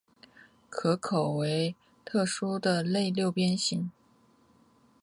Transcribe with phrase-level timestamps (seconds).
[0.67, 3.91] 壳口为特殊的类六边形。